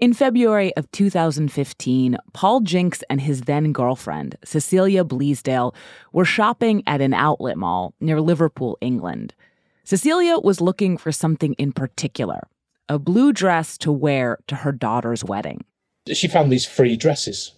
[0.00, 5.74] In February of 2015, Paul Jinks and his then girlfriend, Cecilia Bleasdale,
[6.12, 9.34] were shopping at an outlet mall near Liverpool, England.
[9.82, 12.46] Cecilia was looking for something in particular
[12.88, 15.64] a blue dress to wear to her daughter's wedding.
[16.10, 17.52] She found these three dresses,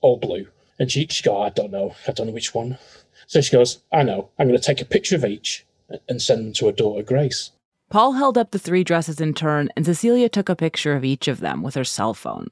[0.00, 0.46] all blue.
[0.78, 2.78] And she, she goes, I don't know, I don't know which one.
[3.26, 5.66] So she goes, I know, I'm going to take a picture of each
[6.08, 7.50] and send them to her daughter, Grace.
[7.92, 11.28] Paul held up the three dresses in turn, and Cecilia took a picture of each
[11.28, 12.48] of them with her cell phone.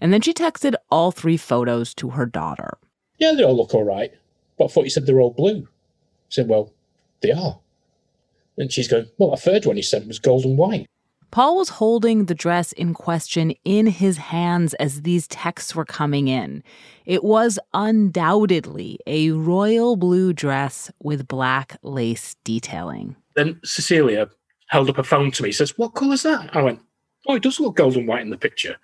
[0.00, 2.76] And then she texted all three photos to her daughter.
[3.16, 4.12] Yeah, they all look all right.
[4.58, 5.60] But I thought you said they're all blue.
[5.62, 6.72] I said, Well,
[7.22, 7.60] they are.
[8.58, 10.86] And she's going, Well, that third one you sent was gold and white.
[11.30, 16.26] Paul was holding the dress in question in his hands as these texts were coming
[16.26, 16.64] in.
[17.06, 23.14] It was undoubtedly a royal blue dress with black lace detailing.
[23.36, 24.28] Then Cecilia
[24.70, 26.56] held up a phone to me, says, What colour's that?
[26.56, 26.80] I went,
[27.26, 28.76] Oh, it does look gold and white in the picture.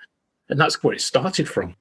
[0.48, 1.76] And that's where it started from.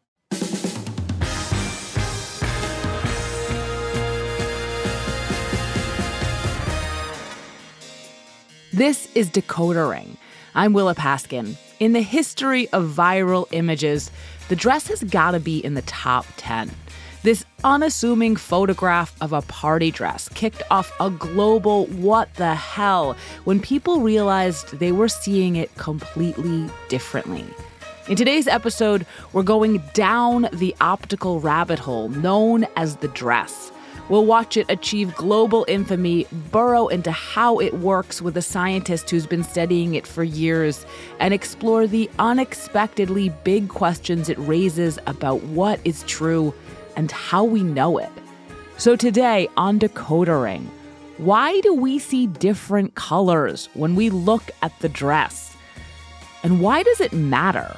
[8.71, 10.17] This is Decoder Ring.
[10.53, 11.57] I'm Willa Paskin.
[11.79, 14.11] In the history of viral images,
[14.49, 16.69] the dress has got to be in the top 10.
[17.25, 23.59] This unassuming photograph of a party dress kicked off a global what the hell when
[23.59, 27.43] people realized they were seeing it completely differently.
[28.07, 33.71] In today's episode, we're going down the optical rabbit hole known as the dress.
[34.07, 39.25] We'll watch it achieve global infamy, burrow into how it works with a scientist who's
[39.25, 40.85] been studying it for years,
[41.19, 46.53] and explore the unexpectedly big questions it raises about what is true
[46.95, 48.11] and how we know it.
[48.77, 50.69] So today on Decoder Ring,
[51.17, 55.55] why do we see different colors when we look at the dress?
[56.43, 57.77] And why does it matter?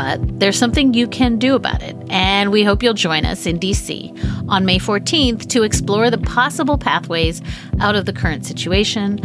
[0.00, 3.58] But there's something you can do about it, and we hope you'll join us in
[3.58, 7.42] DC on May 14th to explore the possible pathways
[7.80, 9.20] out of the current situation.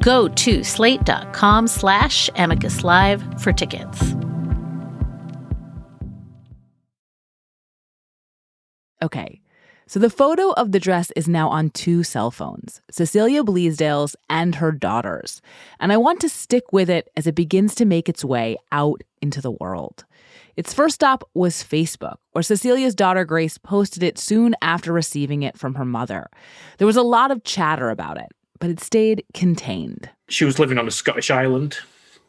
[0.00, 4.14] Go to slate.com slash amicus live for tickets.
[9.00, 9.40] Okay.
[9.86, 14.56] So the photo of the dress is now on two cell phones, Cecilia Bleasdale's and
[14.56, 15.40] her daughter's.
[15.80, 19.02] And I want to stick with it as it begins to make its way out
[19.22, 20.04] into the world.
[20.58, 25.56] Its first stop was Facebook, where Cecilia's daughter Grace posted it soon after receiving it
[25.56, 26.26] from her mother.
[26.78, 28.26] There was a lot of chatter about it,
[28.58, 30.10] but it stayed contained.
[30.28, 31.78] She was living on a Scottish island,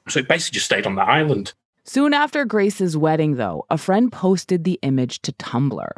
[0.10, 1.54] so it basically just stayed on the island.
[1.86, 5.90] Soon after Grace's wedding, though, a friend posted the image to Tumblr.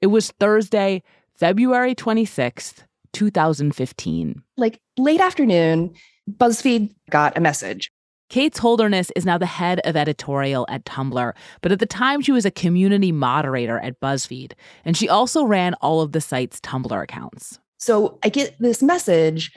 [0.00, 1.02] It was Thursday,
[1.34, 4.40] February 26th, 2015.
[4.56, 5.94] Like late afternoon,
[6.30, 7.90] BuzzFeed got a message.
[8.32, 12.32] Cates Holderness is now the head of editorial at Tumblr, but at the time she
[12.32, 14.52] was a community moderator at BuzzFeed,
[14.86, 17.58] and she also ran all of the site's Tumblr accounts.
[17.76, 19.52] So I get this message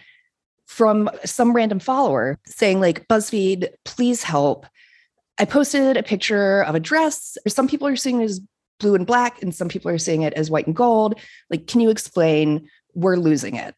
[0.66, 4.66] from some random follower saying, like, BuzzFeed, please help.
[5.39, 7.38] I posted a picture of a dress.
[7.48, 8.42] Some people are seeing it as
[8.81, 11.18] blue and black, and some people are seeing it as white and gold.
[11.50, 12.68] Like, can you explain?
[12.94, 13.74] We're losing it.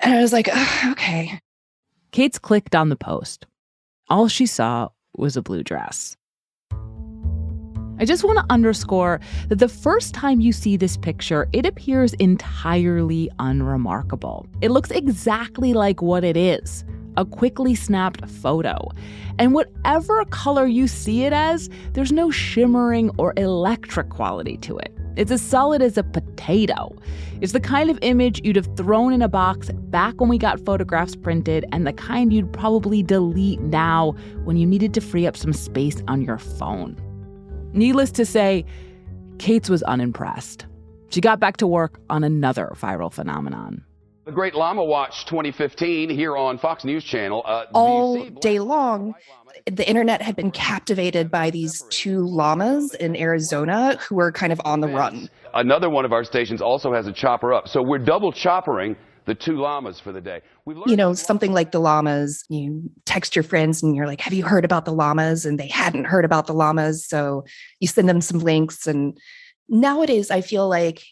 [0.00, 0.48] And I was like,
[0.88, 1.38] okay.
[2.14, 3.44] Cates clicked on the post.
[4.08, 6.16] All she saw was a blue dress.
[7.98, 12.14] I just want to underscore that the first time you see this picture, it appears
[12.14, 14.46] entirely unremarkable.
[14.60, 16.84] It looks exactly like what it is
[17.16, 18.90] a quickly snapped photo.
[19.40, 24.96] And whatever color you see it as, there's no shimmering or electric quality to it.
[25.16, 26.96] It's as solid as a potato.
[27.40, 30.60] It's the kind of image you'd have thrown in a box back when we got
[30.60, 34.12] photographs printed, and the kind you'd probably delete now
[34.44, 36.96] when you needed to free up some space on your phone.
[37.72, 38.64] Needless to say,
[39.38, 40.66] Cates was unimpressed.
[41.10, 43.84] She got back to work on another viral phenomenon.
[44.24, 47.42] The Great Llama Watch 2015 here on Fox News Channel.
[47.44, 49.14] Uh, All day long,
[49.66, 54.62] the internet had been captivated by these two llamas in Arizona who were kind of
[54.64, 55.28] on the run.
[55.52, 57.68] Another one of our stations also has a chopper up.
[57.68, 60.40] So we're double choppering the two llamas for the day.
[60.86, 64.44] You know, something like the llamas, you text your friends and you're like, Have you
[64.44, 65.44] heard about the llamas?
[65.44, 67.06] And they hadn't heard about the llamas.
[67.06, 67.44] So
[67.78, 68.86] you send them some links.
[68.86, 69.18] And
[69.68, 71.04] nowadays, I feel like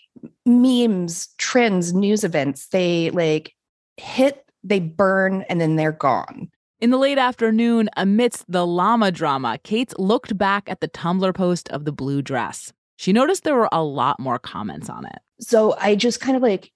[0.44, 3.54] memes, trends, news events, they like
[3.96, 6.50] hit, they burn, and then they're gone.
[6.81, 11.69] In the late afternoon, amidst the llama drama, Kate looked back at the Tumblr post
[11.69, 12.72] of the blue dress.
[12.96, 15.19] She noticed there were a lot more comments on it.
[15.40, 16.72] So I just kind of like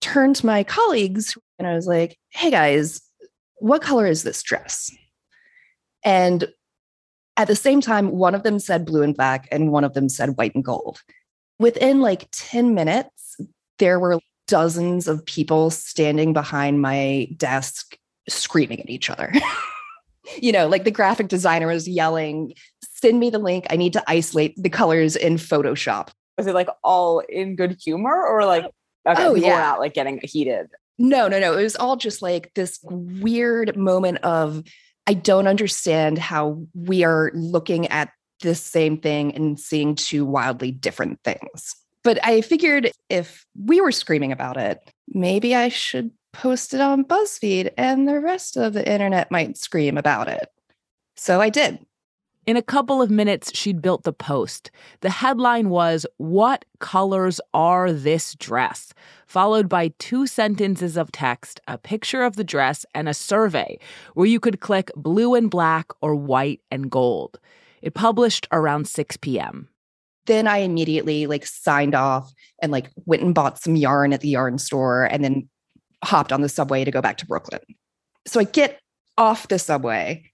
[0.00, 3.02] turned to my colleagues and I was like, hey guys,
[3.56, 4.90] what color is this dress?
[6.02, 6.48] And
[7.40, 10.10] at the same time, one of them said blue and black, and one of them
[10.10, 11.00] said white and gold.
[11.58, 13.40] Within like 10 minutes,
[13.78, 17.96] there were dozens of people standing behind my desk
[18.28, 19.32] screaming at each other.
[20.42, 22.52] you know, like the graphic designer was yelling,
[22.82, 23.66] send me the link.
[23.70, 26.08] I need to isolate the colors in Photoshop.
[26.36, 28.66] Was it like all in good humor or like
[29.08, 29.56] Okay, oh, yeah.
[29.56, 30.68] not like getting heated.
[30.98, 31.56] No, no, no.
[31.56, 34.62] It was all just like this weird moment of
[35.10, 38.12] I don't understand how we are looking at
[38.42, 41.74] this same thing and seeing two wildly different things.
[42.04, 44.78] But I figured if we were screaming about it,
[45.08, 49.98] maybe I should post it on BuzzFeed and the rest of the internet might scream
[49.98, 50.48] about it.
[51.16, 51.84] So I did.
[52.46, 54.70] In a couple of minutes, she'd built the post.
[55.02, 58.94] The headline was, What colors are this dress?
[59.26, 63.78] followed by two sentences of text, a picture of the dress, and a survey
[64.14, 67.38] where you could click blue and black or white and gold.
[67.82, 69.68] It published around 6 p.m.
[70.26, 74.28] Then I immediately like signed off and like went and bought some yarn at the
[74.28, 75.48] yarn store and then
[76.02, 77.60] hopped on the subway to go back to Brooklyn.
[78.26, 78.80] So I get
[79.16, 80.29] off the subway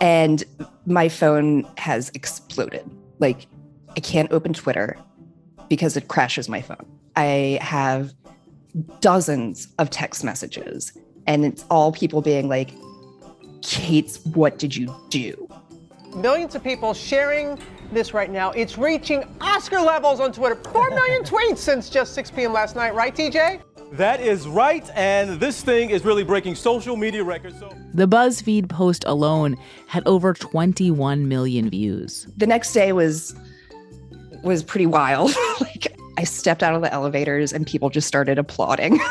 [0.00, 0.44] and
[0.86, 2.88] my phone has exploded.
[3.18, 3.46] Like,
[3.96, 4.96] I can't open Twitter
[5.68, 6.86] because it crashes my phone.
[7.16, 8.14] I have
[9.00, 10.92] dozens of text messages,
[11.26, 12.70] and it's all people being like,
[13.62, 15.48] Cates, what did you do?
[16.14, 17.58] Millions of people sharing
[17.92, 18.50] this right now.
[18.52, 20.56] It's reaching Oscar levels on Twitter.
[20.56, 22.52] Four million tweets since just 6 p.m.
[22.52, 23.62] last night, right, TJ?
[23.92, 27.58] That is right, and this thing is really breaking social media records.
[27.58, 29.56] So- the BuzzFeed post alone
[29.86, 32.26] had over 21 million views.
[32.36, 33.34] The next day was
[34.42, 35.32] was pretty wild.
[35.60, 39.00] like I stepped out of the elevators and people just started applauding.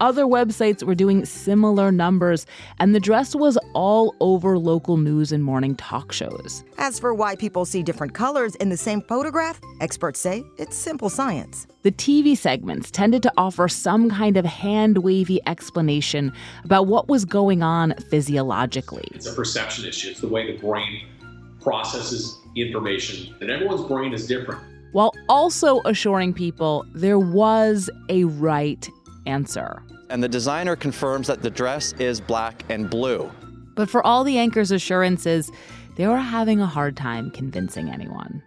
[0.00, 2.44] Other websites were doing similar numbers,
[2.78, 6.64] and the dress was all over local news and morning talk shows.
[6.76, 11.08] As for why people see different colors in the same photograph, experts say it's simple
[11.08, 11.66] science.
[11.82, 16.30] The TV segments tended to offer some kind of hand wavy explanation
[16.64, 19.08] about what was going on physiologically.
[19.12, 21.06] It's a perception issue, it's the way the brain
[21.60, 24.60] processes information, and everyone's brain is different.
[24.92, 28.88] While also assuring people there was a right
[29.26, 29.82] answer.
[30.08, 33.30] And the designer confirms that the dress is black and blue.
[33.74, 35.50] But for all the anchor's assurances,
[35.96, 38.42] they were having a hard time convincing anyone.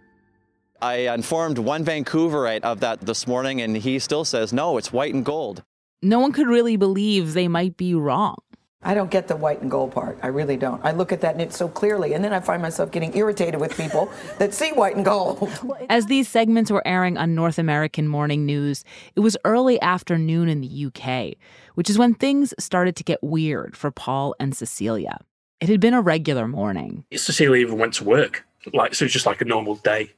[0.82, 5.12] I informed one Vancouverite of that this morning, and he still says, no, it's white
[5.12, 5.62] and gold.
[6.02, 8.38] No one could really believe they might be wrong.
[8.82, 10.18] I don't get the white and gold part.
[10.22, 10.82] I really don't.
[10.82, 13.60] I look at that and it's so clearly, and then I find myself getting irritated
[13.60, 15.50] with people that see white and gold.
[15.90, 18.82] As these segments were airing on North American morning news,
[19.14, 21.34] it was early afternoon in the UK,
[21.74, 25.18] which is when things started to get weird for Paul and Cecilia.
[25.60, 27.04] It had been a regular morning.
[27.14, 28.46] Cecilia even went to work.
[28.72, 30.12] Like so it was just like a normal day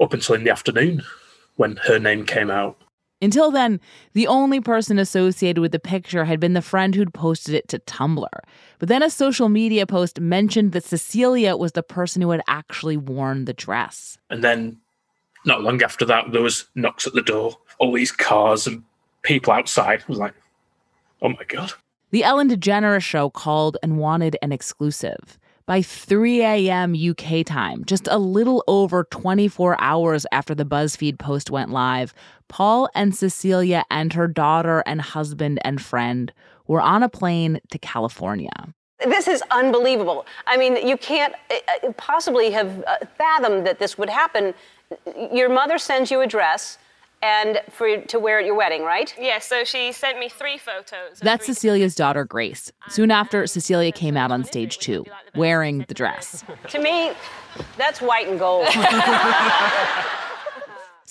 [0.00, 1.02] up until in the afternoon
[1.56, 2.78] when her name came out.
[3.24, 3.80] Until then,
[4.12, 7.78] the only person associated with the picture had been the friend who'd posted it to
[7.78, 8.28] Tumblr.
[8.78, 12.98] But then a social media post mentioned that Cecilia was the person who had actually
[12.98, 14.18] worn the dress.
[14.28, 14.78] And then,
[15.46, 18.84] not long after that, there was knocks at the door, all these cars and
[19.22, 20.00] people outside.
[20.00, 20.34] I was like,
[21.22, 21.72] oh my God.
[22.10, 25.38] The Ellen DeGeneres show called and wanted an exclusive.
[25.66, 26.94] By 3 a.m.
[26.94, 32.12] UK time, just a little over 24 hours after the BuzzFeed post went live,
[32.48, 36.32] Paul and Cecilia and her daughter and husband and friend
[36.66, 38.74] were on a plane to California.
[39.04, 40.24] This is unbelievable.
[40.46, 44.54] I mean, you can't uh, possibly have uh, fathomed that this would happen.
[45.32, 46.78] Your mother sends you a dress
[47.20, 49.14] and for to wear at your wedding, right?
[49.18, 51.18] Yeah, so she sent me three photos.
[51.20, 52.70] That's Cecilia's daughter, Grace.
[52.88, 56.44] Soon after, Cecilia came out on stage too, wearing the dress.
[56.68, 57.12] to me,
[57.78, 58.68] that's white and gold.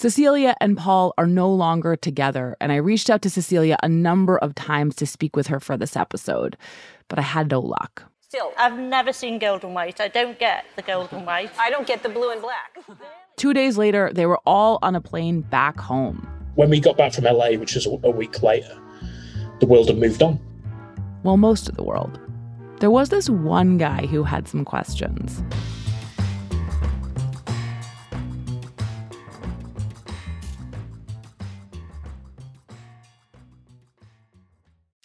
[0.04, 4.38] Cecilia and Paul are no longer together, and I reached out to Cecilia a number
[4.38, 6.58] of times to speak with her for this episode,
[7.08, 8.04] but I had no luck.
[8.20, 10.02] Still, I've never seen gold and white.
[10.02, 11.52] I don't get the gold and white.
[11.58, 12.78] I don't get the blue and black.
[13.38, 16.28] Two days later, they were all on a plane back home.
[16.56, 18.78] When we got back from LA, which was a week later,
[19.62, 20.38] the world had moved on.
[21.24, 22.20] Well, most of the world.
[22.82, 25.42] There was this one guy who had some questions.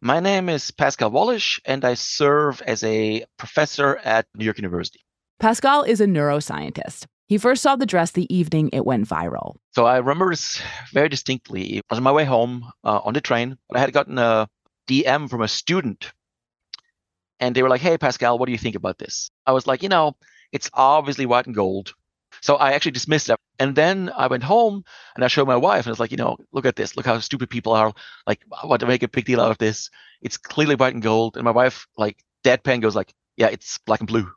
[0.00, 5.00] My name is Pascal Wallisch, and I serve as a professor at New York University.
[5.40, 7.06] Pascal is a neuroscientist.
[7.26, 9.56] He first saw the dress the evening it went viral.
[9.72, 10.62] So I remember this
[10.92, 11.78] very distinctly.
[11.78, 13.58] I was on my way home uh, on the train.
[13.74, 14.48] I had gotten a
[14.88, 16.12] DM from a student,
[17.40, 19.82] and they were like, "Hey, Pascal, what do you think about this?" I was like,
[19.82, 20.16] "You know,
[20.52, 21.94] it's obviously white and gold."
[22.40, 23.38] So I actually dismissed it.
[23.58, 26.36] And then I went home and I showed my wife, and it's like, you know,
[26.52, 26.96] look at this.
[26.96, 27.92] Look how stupid people are.
[28.26, 29.90] Like, I want to make a big deal out of this?
[30.22, 31.36] It's clearly white and gold.
[31.36, 34.30] And my wife, like, deadpan goes like, yeah, it's black and blue.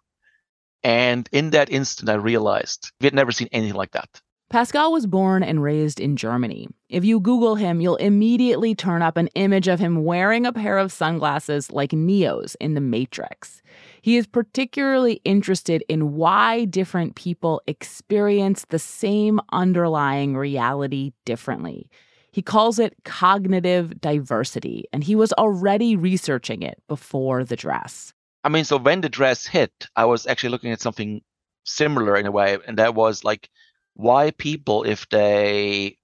[0.84, 4.10] And in that instant, I realized we had never seen anything like that.
[4.52, 6.68] Pascal was born and raised in Germany.
[6.90, 10.78] If you Google him, you'll immediately turn up an image of him wearing a pair
[10.78, 13.62] of sunglasses like Neo's in The Matrix.
[14.02, 21.90] He is particularly interested in why different people experience the same underlying reality differently.
[22.34, 28.14] He calls it cognitive diversity, and he was already researching it before the dress.
[28.44, 31.22] I mean, so when the dress hit, I was actually looking at something
[31.64, 33.50] similar in a way, and that was like
[33.96, 35.98] why people, if they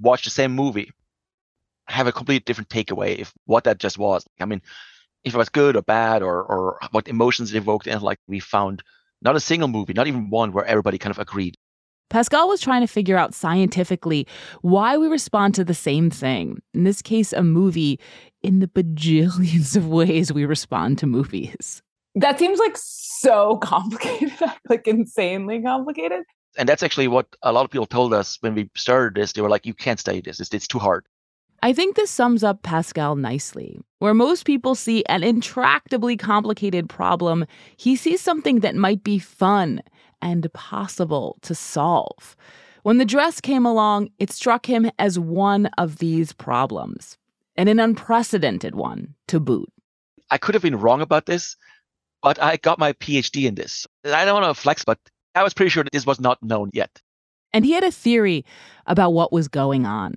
[0.00, 0.90] watch the same movie,
[1.86, 4.24] have a completely different takeaway if what that just was.
[4.40, 4.62] I mean,
[5.24, 8.40] if it was good or bad or or what emotions it evoked, and like we
[8.40, 8.82] found
[9.20, 11.56] not a single movie, not even one where everybody kind of agreed.
[12.10, 14.26] Pascal was trying to figure out scientifically
[14.60, 17.98] why we respond to the same thing, in this case, a movie,
[18.42, 21.82] in the bajillions of ways we respond to movies.
[22.14, 24.32] That seems like so complicated,
[24.68, 26.24] like insanely complicated.
[26.56, 29.32] And that's actually what a lot of people told us when we started this.
[29.32, 31.06] They were like, you can't study this, it's, it's too hard.
[31.64, 33.80] I think this sums up Pascal nicely.
[34.00, 39.80] Where most people see an intractably complicated problem, he sees something that might be fun
[40.20, 42.36] and possible to solve.
[42.82, 47.16] When the dress came along, it struck him as one of these problems,
[47.54, 49.72] and an unprecedented one to boot.
[50.32, 51.56] I could have been wrong about this,
[52.22, 53.86] but I got my PhD in this.
[54.04, 54.98] I don't want to flex, but
[55.34, 57.00] I was pretty sure that this was not known yet.
[57.52, 58.44] And he had a theory
[58.86, 60.14] about what was going on.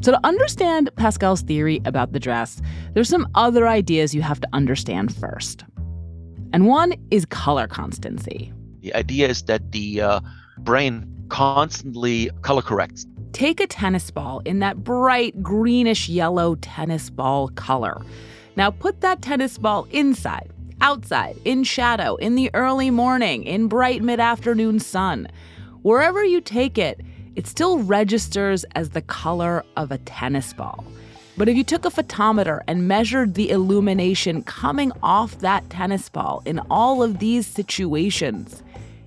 [0.00, 2.62] So, to understand Pascal's theory about the dress,
[2.94, 5.64] there's some other ideas you have to understand first.
[6.52, 8.52] And one is color constancy.
[8.80, 10.20] The idea is that the uh,
[10.60, 13.06] brain constantly color corrects.
[13.32, 18.00] Take a tennis ball in that bright greenish yellow tennis ball color.
[18.56, 20.50] Now put that tennis ball inside,
[20.80, 25.28] outside, in shadow, in the early morning, in bright mid afternoon sun.
[25.82, 27.00] Wherever you take it,
[27.36, 30.84] it still registers as the color of a tennis ball.
[31.36, 36.42] But if you took a photometer and measured the illumination coming off that tennis ball
[36.44, 38.64] in all of these situations,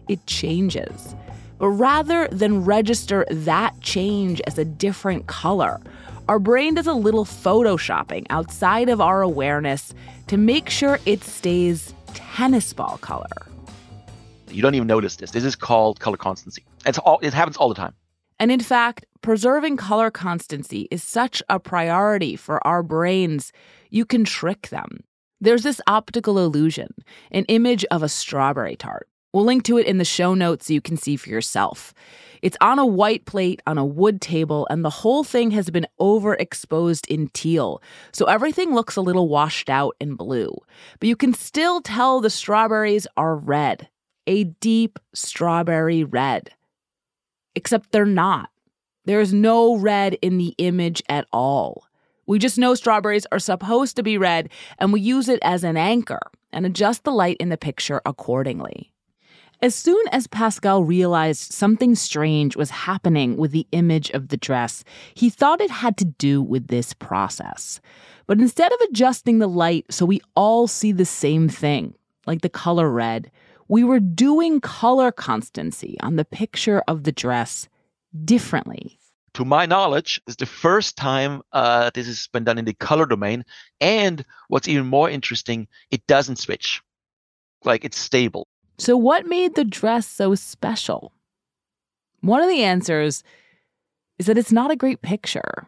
[0.08, 1.13] it changes.
[1.58, 5.82] But rather than register that change as a different color,
[6.28, 9.94] our brain does a little photoshopping outside of our awareness
[10.28, 13.28] to make sure it stays tennis ball color.
[14.50, 15.32] You don't even notice this.
[15.32, 16.63] This is called color constancy.
[16.86, 17.94] It's all, it happens all the time.
[18.40, 23.51] And in fact, preserving color constancy is such a priority for our brains,
[23.90, 25.04] you can trick them.
[25.40, 26.94] There's this optical illusion,
[27.32, 29.08] an image of a strawberry tart.
[29.34, 31.94] We'll link to it in the show notes so you can see for yourself.
[32.41, 35.88] It's on a white plate on a wood table, and the whole thing has been
[36.00, 37.81] overexposed in teal,
[38.12, 40.55] so everything looks a little washed out in blue.
[41.00, 43.89] But you can still tell the strawberries are red,
[44.25, 46.51] a deep strawberry red.
[47.53, 48.50] Except they're not.
[49.05, 51.88] There's no red in the image at all.
[52.27, 55.77] We just know strawberries are supposed to be red, and we use it as an
[55.77, 56.21] anchor
[56.51, 58.91] and adjust the light in the picture accordingly.
[59.63, 64.84] As soon as Pascal realized something strange was happening with the image of the dress,
[65.13, 67.80] he thought it had to do with this process.
[68.25, 71.94] But instead of adjusting the light so we all see the same thing,
[72.25, 73.30] like the color red,
[73.68, 77.70] we were doing color constancy on the picture of the dress
[78.25, 78.98] differently.
[79.36, 83.06] To my knowledge, it's the first time uh, this has been done in the color
[83.06, 83.46] domain.
[83.80, 86.82] And what's even more interesting, it doesn't switch.
[87.63, 88.48] Like it's stable.
[88.78, 91.12] So, what made the dress so special?
[92.22, 93.24] One of the answers
[94.20, 95.68] is that it's not a great picture.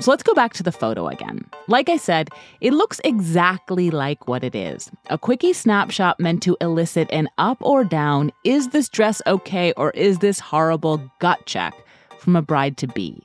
[0.00, 1.44] So let's go back to the photo again.
[1.68, 6.56] Like I said, it looks exactly like what it is a quickie snapshot meant to
[6.60, 11.74] elicit an up or down, is this dress okay or is this horrible gut check
[12.18, 13.22] from a bride to be.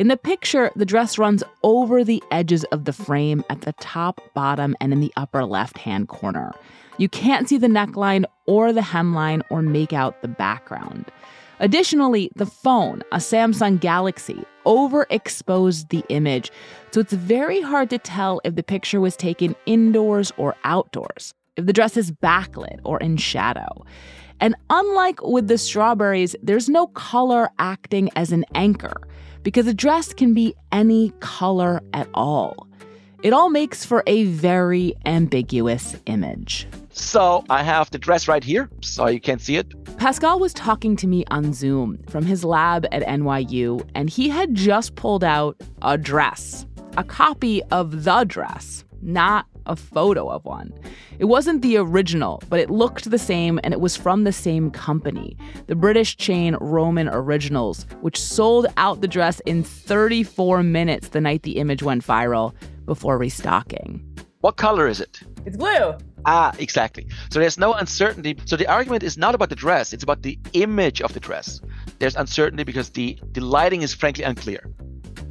[0.00, 4.18] In the picture, the dress runs over the edges of the frame at the top,
[4.32, 6.52] bottom, and in the upper left hand corner.
[6.96, 11.04] You can't see the neckline or the hemline or make out the background.
[11.58, 16.50] Additionally, the phone, a Samsung Galaxy, overexposed the image,
[16.92, 21.66] so it's very hard to tell if the picture was taken indoors or outdoors, if
[21.66, 23.84] the dress is backlit or in shadow.
[24.40, 28.94] And unlike with the strawberries, there's no color acting as an anchor,
[29.42, 32.66] because a dress can be any color at all.
[33.22, 36.66] It all makes for a very ambiguous image.
[36.92, 39.74] So I have the dress right here, so you can't see it.
[39.98, 44.54] Pascal was talking to me on Zoom from his lab at NYU, and he had
[44.54, 50.74] just pulled out a dress, a copy of the dress, not a photo of one.
[51.20, 54.70] It wasn't the original, but it looked the same and it was from the same
[54.70, 55.36] company,
[55.68, 61.44] the British chain Roman Originals, which sold out the dress in 34 minutes the night
[61.44, 62.52] the image went viral
[62.84, 64.04] before restocking.
[64.40, 65.20] What color is it?
[65.46, 65.94] It's blue.
[66.26, 67.06] Ah, exactly.
[67.30, 68.36] So there's no uncertainty.
[68.46, 71.60] So the argument is not about the dress, it's about the image of the dress.
[72.00, 74.68] There's uncertainty because the, the lighting is frankly unclear.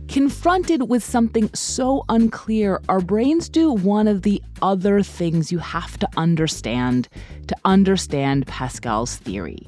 [0.10, 6.00] Confronted with something so unclear, our brains do one of the other things you have
[6.00, 7.08] to understand
[7.45, 9.67] to understand Pascal's theory.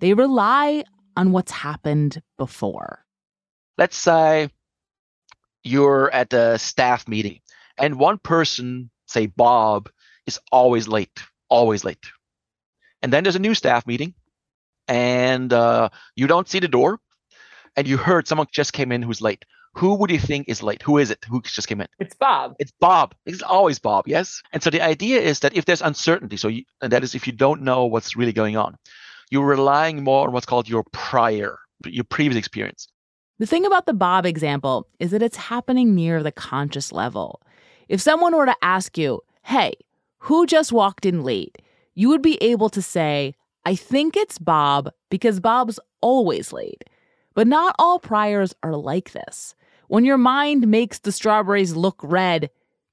[0.00, 0.82] They rely
[1.16, 3.04] on what's happened before.
[3.78, 4.50] Let's say
[5.62, 7.38] you're at a staff meeting
[7.78, 9.88] and one person, say Bob,
[10.26, 12.06] is always late, always late.
[13.02, 14.14] And then there's a new staff meeting
[14.88, 16.98] and uh, you don't see the door
[17.76, 19.44] and you heard someone just came in who's late.
[19.74, 20.80] Who would you think is late?
[20.82, 21.24] Who is it?
[21.28, 21.88] Who just came in?
[21.98, 22.56] It's Bob.
[22.58, 23.14] It's Bob.
[23.26, 24.42] It's always Bob, yes?
[24.52, 27.26] And so the idea is that if there's uncertainty, so you, and that is if
[27.26, 28.78] you don't know what's really going on,
[29.30, 32.88] you're relying more on what's called your prior, your previous experience.
[33.38, 37.42] The thing about the Bob example is that it's happening near the conscious level.
[37.90, 39.74] If someone were to ask you, hey,
[40.20, 41.58] who just walked in late?
[41.94, 43.34] You would be able to say,
[43.66, 46.84] I think it's Bob because Bob's always late.
[47.36, 49.54] But not all priors are like this.
[49.88, 52.50] When your mind makes the strawberries look red,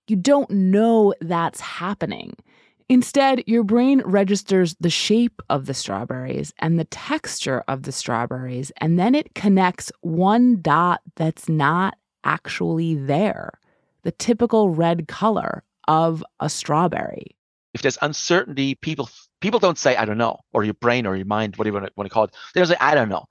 [0.07, 2.35] you don't know that's happening.
[2.89, 8.69] Instead, your brain registers the shape of the strawberries and the texture of the strawberries,
[8.77, 13.51] and then it connects one dot that's not actually there
[14.03, 17.37] the typical red color of a strawberry.
[17.73, 21.25] If there's uncertainty, people people don't say I don't know, or your brain or your
[21.25, 22.35] mind, whatever you want to call it.
[22.53, 23.25] They don't say I don't know.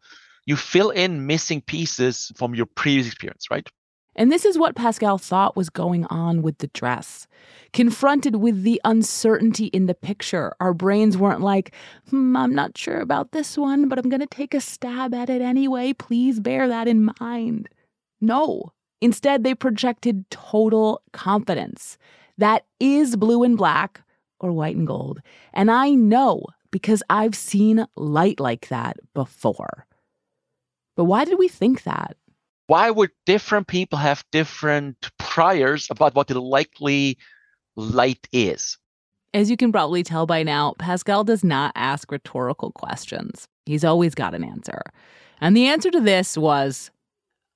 [0.47, 3.69] You fill in missing pieces from your previous experience, right?
[4.15, 7.27] And this is what Pascal thought was going on with the dress.
[7.73, 11.75] Confronted with the uncertainty in the picture, our brains weren't like,
[12.11, 15.31] hmm, I'm not sure about this one, but I'm going to take a stab at
[15.31, 15.95] it anyway.
[15.95, 17.71] Please bear that in mind.
[18.21, 18.73] No.
[19.01, 21.97] Instead, they projected total confidence.
[22.37, 24.03] That is blue and black
[24.41, 25.23] or white and gold.
[25.55, 29.87] And I know because I've seen light like that before.
[30.97, 32.17] But why did we think that?
[32.67, 37.19] Why would different people have different priors about what the likely
[37.77, 38.79] light is?
[39.35, 43.49] As you can probably tell by now, Pascal does not ask rhetorical questions.
[43.67, 44.83] He's always got an answer.
[45.41, 46.91] And the answer to this was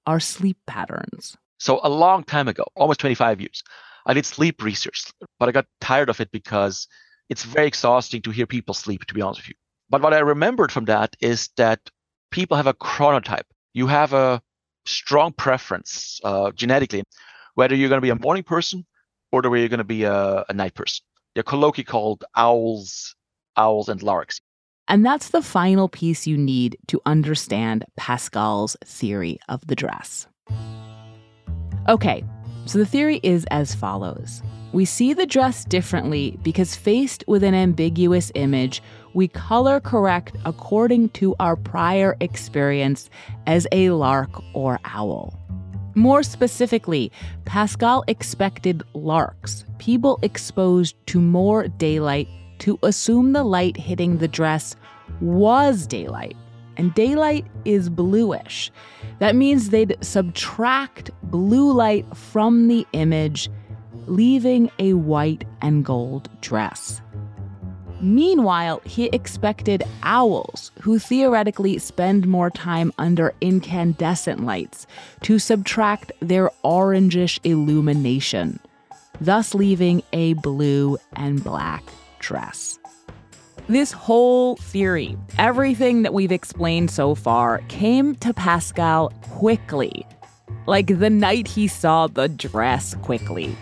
[0.07, 1.37] our sleep patterns.
[1.59, 3.63] So, a long time ago, almost 25 years,
[4.07, 6.87] I did sleep research, but I got tired of it because
[7.29, 9.55] it's very exhausting to hear people sleep, to be honest with you.
[9.89, 11.81] But what I remembered from that is that
[12.31, 13.49] people have a chronotype.
[13.75, 14.41] You have a
[14.85, 17.03] strong preference uh, genetically,
[17.55, 18.87] whether you're going to be a morning person
[19.33, 21.05] or whether you're going to be a, a night person.
[21.35, 23.15] They're colloquially called owls,
[23.57, 24.41] owls, and larks.
[24.89, 30.29] And that's the final piece you need to understand Pascal's theory of the dress.
[31.89, 32.25] Okay,
[32.67, 37.55] so the theory is as follows We see the dress differently because faced with an
[37.55, 38.83] ambiguous image,
[39.17, 43.09] we color correct according to our prior experience
[43.47, 45.33] as a lark or owl.
[45.95, 47.11] More specifically,
[47.47, 54.77] Pascal expected larks, people exposed to more daylight, to assume the light hitting the dress
[55.23, 56.37] was daylight.
[56.77, 58.71] And daylight is bluish.
[59.19, 63.49] That means they'd subtract blue light from the image,
[64.07, 67.01] leaving a white and gold dress.
[68.01, 74.87] Meanwhile, he expected owls, who theoretically spend more time under incandescent lights,
[75.23, 78.61] to subtract their orangish illumination,
[79.21, 81.83] thus leaving a blue and black
[82.19, 82.79] dress.
[83.69, 90.07] This whole theory, everything that we've explained so far, came to Pascal quickly,
[90.67, 93.57] like the night he saw the dress quickly.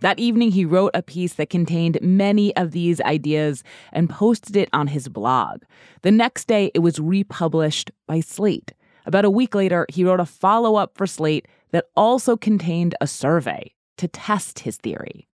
[0.00, 4.68] That evening, he wrote a piece that contained many of these ideas and posted it
[4.72, 5.62] on his blog.
[6.02, 8.72] The next day, it was republished by Slate.
[9.06, 13.06] About a week later, he wrote a follow up for Slate that also contained a
[13.06, 15.28] survey to test his theory.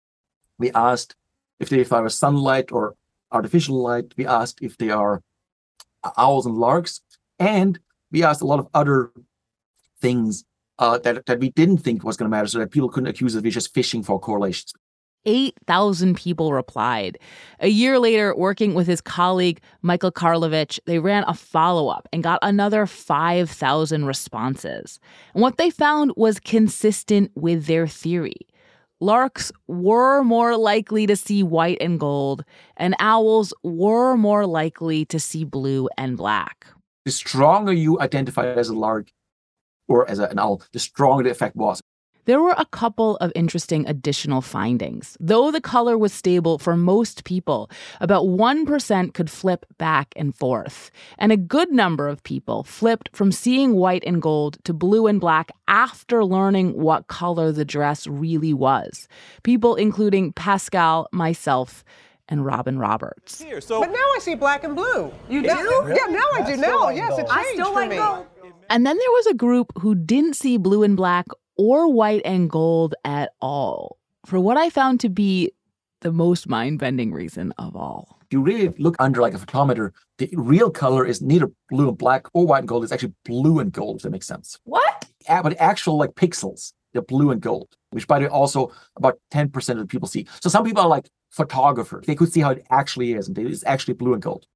[0.58, 1.14] We asked
[1.60, 2.94] if they fire sunlight or
[3.32, 4.14] artificial light.
[4.16, 5.22] We asked if they are
[6.16, 7.00] owls and larks.
[7.38, 7.78] And
[8.10, 9.12] we asked a lot of other
[10.00, 10.44] things
[10.78, 13.34] uh, that, that we didn't think was going to matter so that people couldn't accuse
[13.34, 14.72] us of just fishing for correlations.
[15.26, 17.18] 8,000 people replied.
[17.60, 22.22] A year later, working with his colleague Michael Karlovich, they ran a follow up and
[22.22, 25.00] got another 5,000 responses.
[25.32, 28.36] And what they found was consistent with their theory.
[29.00, 32.44] Larks were more likely to see white and gold,
[32.76, 36.66] and owls were more likely to see blue and black.
[37.04, 39.10] The stronger you identify as a lark,
[39.88, 41.80] or as an owl, the stronger the effect was.
[42.26, 45.14] There were a couple of interesting additional findings.
[45.20, 47.70] Though the color was stable for most people,
[48.00, 50.90] about 1% could flip back and forth.
[51.18, 55.20] And a good number of people flipped from seeing white and gold to blue and
[55.20, 59.06] black after learning what color the dress really was.
[59.42, 61.84] People including Pascal, myself,
[62.28, 63.42] and Robin Roberts.
[63.42, 65.12] Here, so but now I see black and blue.
[65.28, 65.84] You yeah, do?
[65.88, 66.56] Yeah, now I do.
[66.56, 67.96] Now, yes, it changed I still for like me.
[67.96, 68.26] gold.
[68.70, 72.50] And then there was a group who didn't see blue and black or white and
[72.50, 75.52] gold at all, for what I found to be
[76.00, 78.18] the most mind bending reason of all.
[78.22, 81.98] If you really look under like a photometer, the real color is neither blue and
[81.98, 82.84] black or white and gold.
[82.84, 84.58] It's actually blue and gold, if that makes sense.
[84.64, 85.06] What?
[85.26, 89.18] Yeah, but actual like pixels, they're blue and gold, which by the way also about
[89.32, 90.26] 10% of the people see.
[90.40, 92.06] So some people are like photographers.
[92.06, 94.46] They could see how it actually is, and it's actually blue and gold.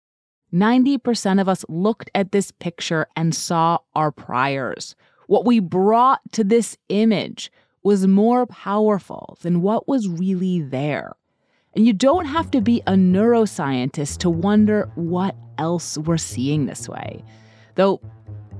[0.52, 4.94] 90% of us looked at this picture and saw our priors.
[5.26, 11.12] What we brought to this image was more powerful than what was really there.
[11.74, 16.88] And you don't have to be a neuroscientist to wonder what else we're seeing this
[16.88, 17.22] way.
[17.74, 18.00] Though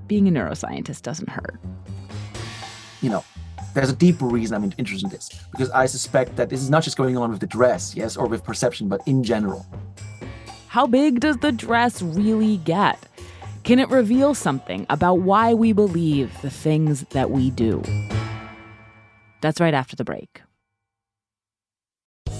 [0.07, 1.59] being a neuroscientist doesn't hurt.
[3.01, 3.24] You know,
[3.74, 6.83] there's a deeper reason I'm interested in this because I suspect that this is not
[6.83, 9.66] just going on with the dress, yes, or with perception, but in general.
[10.68, 13.02] How big does the dress really get?
[13.64, 17.83] Can it reveal something about why we believe the things that we do?
[19.40, 20.42] That's right after the break.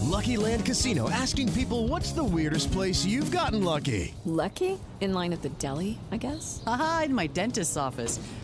[0.03, 4.15] Lucky Land Casino asking people what's the weirdest place you've gotten lucky?
[4.27, 4.79] Lucky?
[5.01, 6.63] In line at the deli, I guess?
[6.67, 8.21] Aha, in my dentist's office.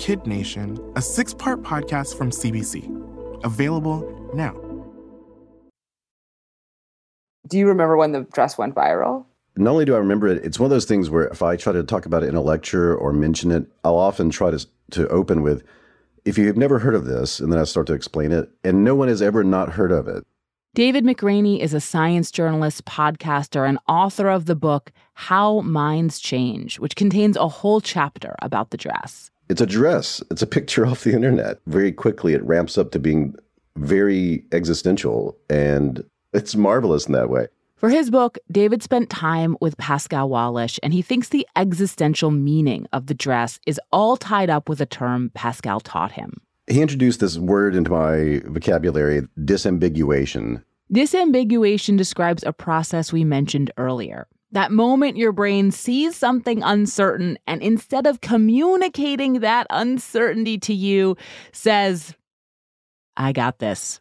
[0.00, 3.44] Kid Nation, a six part podcast from CBC.
[3.44, 4.54] Available now.
[7.46, 9.26] Do you remember when the dress went viral?
[9.56, 11.74] Not only do I remember it, it's one of those things where if I try
[11.74, 15.06] to talk about it in a lecture or mention it, I'll often try to, to
[15.08, 15.62] open with,
[16.24, 18.94] if you've never heard of this, and then I start to explain it, and no
[18.94, 20.24] one has ever not heard of it.
[20.74, 26.78] David McRaney is a science journalist, podcaster, and author of the book How Minds Change,
[26.78, 29.29] which contains a whole chapter about the dress.
[29.50, 31.58] It's a dress, it's a picture off the internet.
[31.66, 33.34] Very quickly, it ramps up to being
[33.76, 37.48] very existential, and it's marvelous in that way.
[37.74, 42.86] For his book, David spent time with Pascal Wallisch, and he thinks the existential meaning
[42.92, 46.40] of the dress is all tied up with a term Pascal taught him.
[46.68, 50.62] He introduced this word into my vocabulary disambiguation.
[50.92, 54.26] Disambiguation describes a process we mentioned earlier.
[54.50, 61.16] That moment your brain sees something uncertain and instead of communicating that uncertainty to you,
[61.52, 62.16] says,
[63.16, 64.00] I got this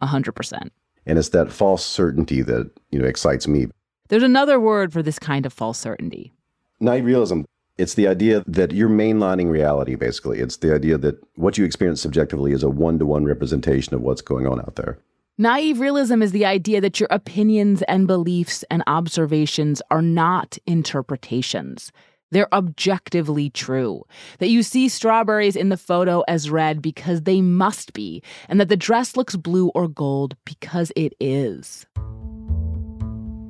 [0.00, 0.70] 100%.
[1.06, 3.66] And it's that false certainty that, you know, excites me.
[4.08, 6.32] There's another word for this kind of false certainty.
[6.78, 7.42] Naive realism.
[7.78, 10.38] It's the idea that you're mainlining reality, basically.
[10.38, 14.02] It's the idea that what you experience subjectively is a one to one representation of
[14.02, 14.98] what's going on out there.
[15.40, 21.92] Naive realism is the idea that your opinions and beliefs and observations are not interpretations.
[22.32, 24.02] They're objectively true.
[24.40, 28.68] That you see strawberries in the photo as red because they must be, and that
[28.68, 31.86] the dress looks blue or gold because it is.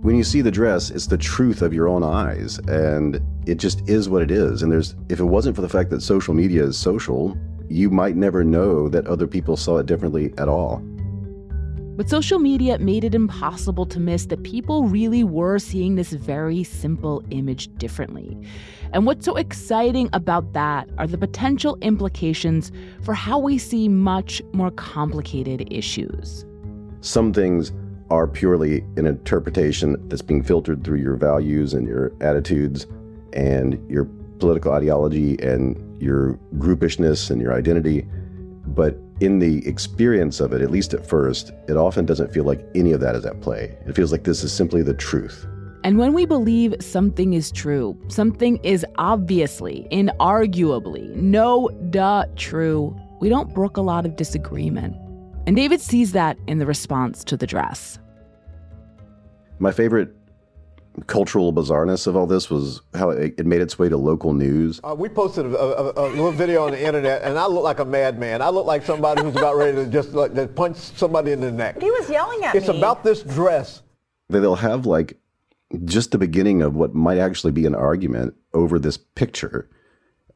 [0.03, 3.89] When you see the dress, it's the truth of your own eyes, and it just
[3.89, 4.63] is what it is.
[4.63, 7.35] And there's, if it wasn't for the fact that social media is social,
[7.71, 10.83] you might never know that other people saw it differently at all.
[11.99, 16.63] But social media made it impossible to miss that people really were seeing this very
[16.63, 18.39] simple image differently.
[18.93, 22.71] And what's so exciting about that are the potential implications
[23.03, 26.47] for how we see much more complicated issues.
[27.01, 27.73] Some things
[28.11, 32.87] are purely an interpretation that's being filtered through your values and your attitudes
[33.33, 34.05] and your
[34.39, 38.07] political ideology and your groupishness and your identity.
[38.69, 42.65] But in the experience of it, at least at first, it often doesn't feel like
[42.75, 43.77] any of that is at play.
[43.87, 45.47] It feels like this is simply the truth.
[45.85, 53.29] And when we believe something is true, something is obviously, inarguably, no duh true, we
[53.29, 54.97] don't brook a lot of disagreement.
[55.47, 57.99] And David sees that in the response to the dress.
[59.61, 60.15] My favorite
[61.07, 64.81] cultural bizarreness of all this was how it, it made its way to local news.
[64.83, 67.79] Uh, we posted a, a, a, little video on the internet, and I look like
[67.79, 68.43] a madman.
[68.43, 71.53] I look like somebody who's about ready to just like, to punch somebody in the
[71.53, 71.81] neck.
[71.81, 72.75] He was yelling at it's me.
[72.75, 73.83] It's about this dress.
[74.29, 75.19] They'll have like
[75.85, 79.69] just the beginning of what might actually be an argument over this picture.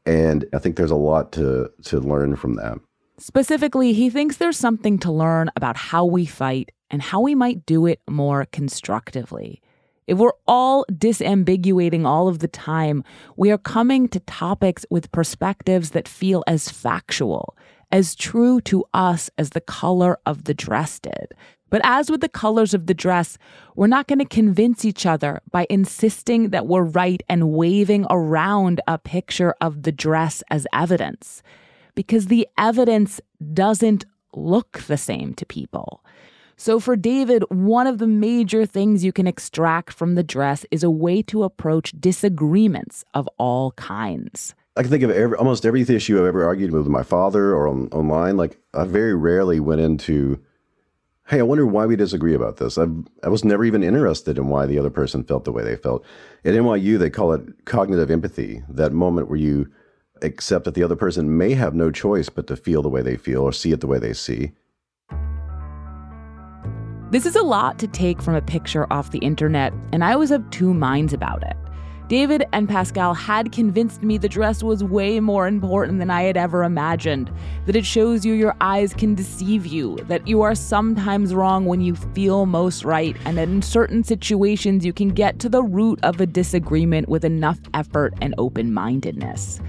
[0.05, 2.79] And I think there's a lot to, to learn from that.
[3.17, 7.65] Specifically, he thinks there's something to learn about how we fight and how we might
[7.65, 9.61] do it more constructively.
[10.07, 13.03] If we're all disambiguating all of the time,
[13.37, 17.57] we are coming to topics with perspectives that feel as factual,
[17.91, 21.33] as true to us as the color of the dress did.
[21.69, 23.37] But as with the colors of the dress,
[23.75, 28.81] we're not going to convince each other by insisting that we're right and waving around
[28.87, 31.41] a picture of the dress as evidence,
[31.95, 33.21] because the evidence
[33.53, 36.03] doesn't look the same to people.
[36.55, 40.83] So, for David, one of the major things you can extract from the dress is
[40.83, 44.53] a way to approach disagreements of all kinds.
[44.75, 47.67] I can think of every, almost every issue I've ever argued with my father or
[47.67, 48.37] on, online.
[48.37, 50.39] Like, I very rarely went into,
[51.27, 52.77] hey, I wonder why we disagree about this.
[52.77, 52.85] i
[53.23, 56.05] I was never even interested in why the other person felt the way they felt.
[56.45, 59.71] At NYU, they call it cognitive empathy, that moment where you
[60.21, 63.17] accept that the other person may have no choice but to feel the way they
[63.17, 64.53] feel or see it the way they see.
[67.13, 70.31] This is a lot to take from a picture off the internet, and I was
[70.31, 71.55] of two minds about it.
[72.07, 76.37] David and Pascal had convinced me the dress was way more important than I had
[76.37, 77.31] ever imagined.
[77.67, 81.81] That it shows you your eyes can deceive you, that you are sometimes wrong when
[81.81, 85.99] you feel most right, and that in certain situations you can get to the root
[86.01, 89.61] of a disagreement with enough effort and open mindedness.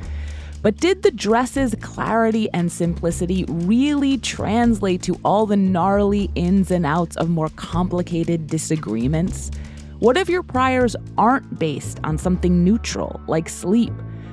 [0.65, 6.87] But did the dress's clarity and simplicity really translate to all the gnarly ins and
[6.87, 9.51] outs of more complicated disagreements?
[9.99, 13.93] What if your priors aren't based on something neutral, like sleep,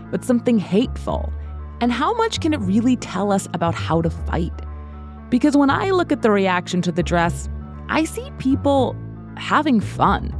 [0.10, 1.34] but something hateful?
[1.82, 4.54] And how much can it really tell us about how to fight?
[5.30, 7.50] Because when I look at the reaction to the dress,
[7.90, 8.96] I see people
[9.36, 10.34] having fun.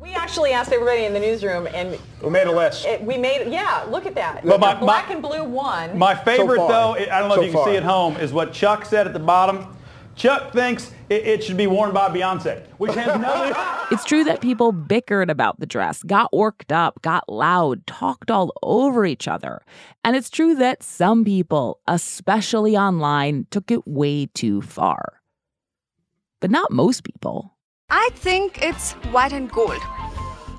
[0.00, 2.86] We actually asked everybody in the newsroom, and We made a list.
[2.86, 3.84] it, we made yeah.
[3.88, 4.44] Look at that.
[4.44, 5.98] But my- black my- and blue won.
[5.98, 7.68] My favorite, So though, I don't know So if you can far.
[7.70, 9.76] see at home, is what Chuck said at the bottom.
[10.16, 13.54] Chuck thinks it, it should be worn by Beyonce, which has nothing.
[13.90, 18.52] It's true that people bickered about the dress, got worked up, got loud, talked all
[18.62, 19.62] over each other.
[20.04, 25.20] And it's true that some people, especially online, took it way too far.
[26.40, 27.54] But not most people.
[27.90, 29.80] I think it's white and gold.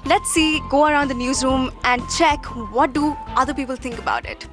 [0.05, 4.47] Let's see, go around the newsroom and check what do other people think about it.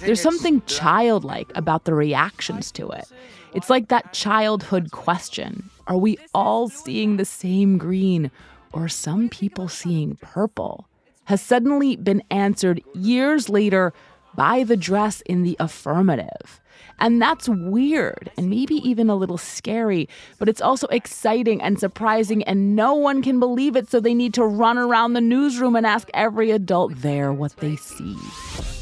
[0.00, 3.06] There's something childlike about the reactions to it.
[3.54, 8.30] It's like that childhood question Are we all seeing the same green,
[8.72, 10.86] or some people seeing purple?
[11.24, 13.92] Has suddenly been answered years later
[14.38, 16.60] by the dress in the affirmative.
[17.00, 22.42] And that's weird and maybe even a little scary, but it's also exciting and surprising,
[22.44, 25.86] and no one can believe it, so they need to run around the newsroom and
[25.86, 28.14] ask every adult there what they see.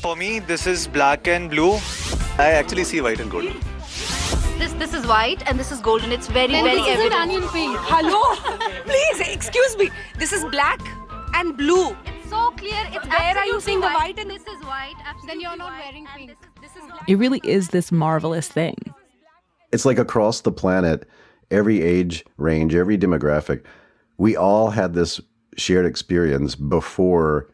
[0.04, 1.72] For me, this is black and blue.
[2.38, 3.52] I actually see white and gold.
[4.58, 6.10] This this is white and this is golden.
[6.12, 7.22] It's very And very this is an evident.
[7.22, 7.76] onion pink.
[7.92, 8.22] Hello,
[8.90, 9.90] please excuse me.
[10.18, 10.80] This is black
[11.34, 11.94] and blue.
[12.26, 12.82] It's so clear.
[12.92, 13.94] It's Where are you seeing the white?
[13.94, 14.94] white and this is white?
[15.28, 16.32] Then you're not wearing pink.
[17.06, 18.74] It really is this marvelous thing.
[19.70, 21.08] It's like across the planet,
[21.52, 23.62] every age range, every demographic,
[24.18, 25.20] we all had this
[25.56, 27.48] shared experience before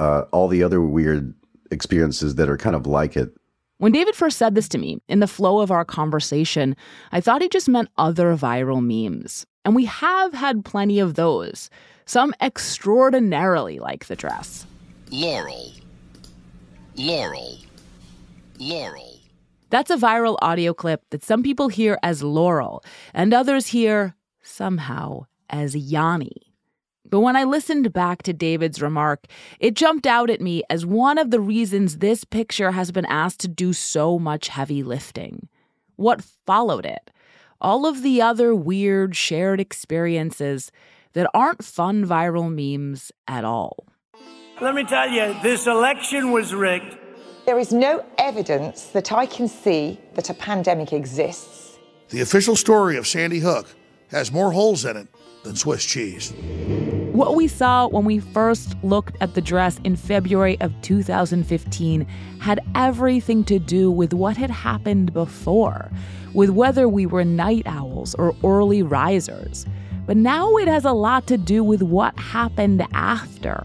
[0.00, 1.32] uh, all the other weird
[1.70, 3.32] experiences that are kind of like it.
[3.78, 6.74] When David first said this to me, in the flow of our conversation,
[7.12, 9.46] I thought he just meant other viral memes.
[9.64, 11.70] And we have had plenty of those,
[12.10, 14.66] some extraordinarily like the dress.
[15.12, 15.72] Laurel.
[16.96, 17.58] Laurel.
[18.58, 19.20] Laurel.
[19.70, 22.82] That's a viral audio clip that some people hear as Laurel,
[23.14, 26.52] and others hear, somehow, as Yanni.
[27.08, 29.26] But when I listened back to David's remark,
[29.60, 33.38] it jumped out at me as one of the reasons this picture has been asked
[33.40, 35.48] to do so much heavy lifting.
[35.94, 37.12] What followed it?
[37.60, 40.72] All of the other weird shared experiences
[41.12, 43.86] that aren't fun viral memes at all.
[44.60, 46.96] Let me tell you, this election was rigged.
[47.46, 51.78] There is no evidence that I can see that a pandemic exists.
[52.10, 53.66] The official story of Sandy Hook
[54.10, 55.08] has more holes in it
[55.44, 56.32] than Swiss cheese.
[57.12, 62.06] What we saw when we first looked at the dress in February of 2015
[62.40, 65.90] had everything to do with what had happened before,
[66.34, 69.66] with whether we were night owls or early risers.
[70.10, 73.64] But now it has a lot to do with what happened after,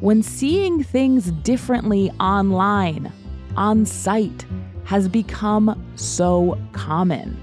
[0.00, 3.12] when seeing things differently online,
[3.56, 4.44] on site,
[4.86, 7.36] has become so common.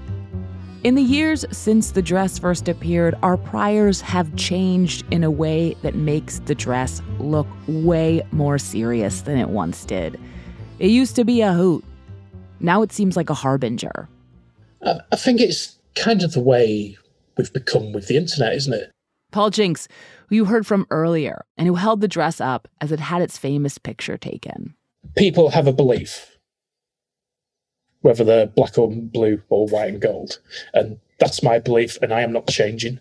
[0.84, 5.74] In the years since the dress first appeared, our priors have changed in a way
[5.80, 10.20] that makes the dress look way more serious than it once did.
[10.78, 11.82] It used to be a hoot.
[12.60, 14.10] Now it seems like a harbinger.
[14.82, 16.98] I, think it's kind of the way
[17.36, 18.90] we've become with the internet, isn't it?
[19.30, 19.88] Paul Jinks,
[20.28, 23.38] who you heard from earlier, and who held the dress up as it had its
[23.38, 24.74] famous picture taken.
[25.16, 26.38] People have a belief,
[28.02, 30.38] whether they're black or blue or white and gold.
[30.74, 33.00] And that's my belief, and I am not changing.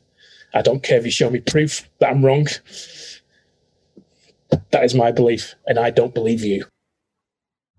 [0.54, 2.48] I don't care if you show me proof that I'm wrong.
[4.72, 6.66] That is my belief, and I don't believe you.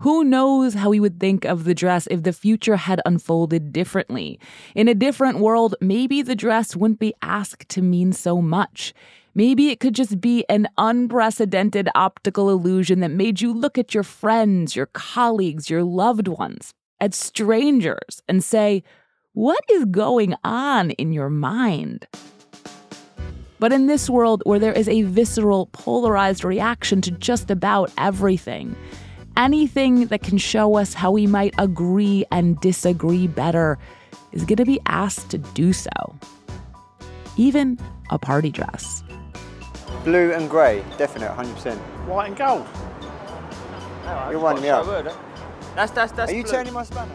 [0.03, 4.41] Who knows how we would think of the dress if the future had unfolded differently?
[4.75, 8.93] In a different world, maybe the dress wouldn't be asked to mean so much.
[9.37, 14.03] Maybe it could just be an unprecedented optical illusion that made you look at your
[14.03, 18.83] friends, your colleagues, your loved ones, at strangers, and say,
[19.35, 22.09] What is going on in your mind?
[23.61, 28.75] But in this world where there is a visceral, polarized reaction to just about everything,
[29.37, 33.78] anything that can show us how we might agree and disagree better
[34.33, 35.91] is going to be asked to do so.
[37.37, 37.78] Even
[38.11, 39.03] a party dress.
[40.05, 41.76] Blue and grey, definite, 100%.
[42.07, 42.66] White and gold.
[44.30, 44.87] You're winding me up.
[44.87, 45.12] Eh?
[45.74, 46.30] That's that's that's.
[46.30, 46.53] Are you blue.
[46.53, 47.14] turning my spanner?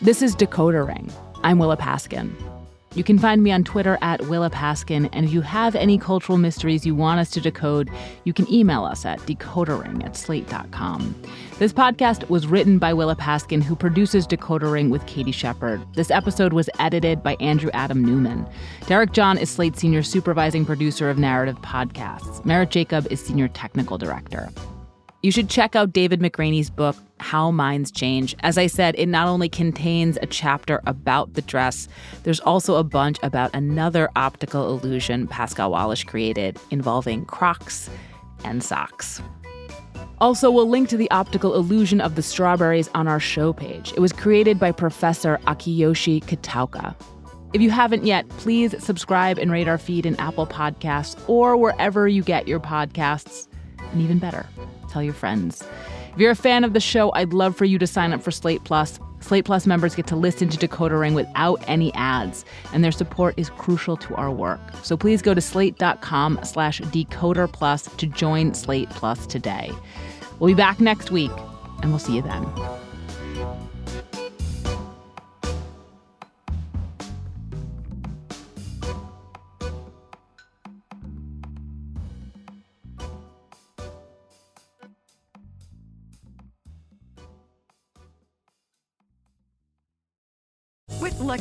[0.00, 1.10] This is Decoder Ring.
[1.42, 2.51] I'm Willa Paskin.
[2.94, 6.36] You can find me on Twitter at Willa Paskin, and if you have any cultural
[6.36, 7.90] mysteries you want us to decode,
[8.24, 11.14] you can email us at decodering at slate.com.
[11.58, 15.80] This podcast was written by Willa Paskin, who produces Decoder Ring with Katie Shepard.
[15.94, 18.46] This episode was edited by Andrew Adam Newman.
[18.86, 22.44] Derek John is Slate's senior supervising producer of narrative podcasts.
[22.44, 24.50] Merritt Jacob is senior technical director.
[25.22, 28.34] You should check out David McRaney's book, How Minds Change.
[28.40, 31.86] As I said, it not only contains a chapter about the dress,
[32.24, 37.88] there's also a bunch about another optical illusion Pascal Wallisch created involving Crocs
[38.44, 39.22] and socks.
[40.18, 43.92] Also, we'll link to the optical illusion of the strawberries on our show page.
[43.92, 46.96] It was created by Professor Akiyoshi Kitaoka.
[47.52, 52.08] If you haven't yet, please subscribe and rate our feed in Apple Podcasts or wherever
[52.08, 53.41] you get your podcasts.
[53.92, 54.46] And even better,
[54.88, 55.62] tell your friends.
[56.12, 58.30] If you're a fan of the show, I'd love for you to sign up for
[58.30, 58.98] Slate Plus.
[59.20, 63.34] Slate Plus members get to listen to Decoder Ring without any ads, and their support
[63.38, 64.60] is crucial to our work.
[64.82, 69.70] So please go to slate.com slash decoder plus to join Slate Plus today.
[70.38, 71.30] We'll be back next week,
[71.82, 72.81] and we'll see you then.